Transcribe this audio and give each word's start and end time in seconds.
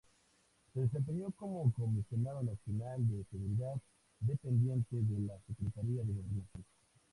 Se 0.73 0.79
desempeñó 0.79 1.29
como 1.29 1.71
Comisionado 1.73 2.41
Nacional 2.41 3.07
de 3.07 3.23
Seguridad, 3.25 3.75
dependiente 4.19 4.95
de 4.99 5.27
la 5.27 5.37
Secretaría 5.41 6.01
de 6.01 6.11
Gobernación. 6.13 6.65